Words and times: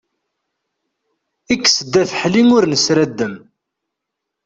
Kkes-d 1.53 1.93
afeḥli 2.01 2.43
ur 2.57 2.63
nesraddem. 2.67 3.33